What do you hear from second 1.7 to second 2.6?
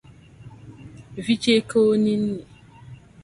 o ninni.